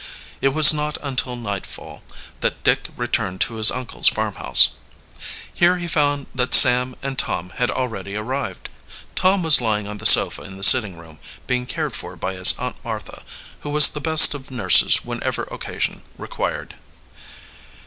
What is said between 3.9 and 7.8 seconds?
farmhouse. Here he found that Sam and Tom had